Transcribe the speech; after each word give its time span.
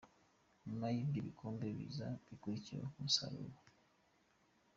Nyuma 0.67 0.87
y'ibyo, 0.95 1.19
ibikombe 1.21 1.67
biza 1.77 2.07
bikurikiraho 2.27 2.87
nk'umusaruro". 2.91 3.57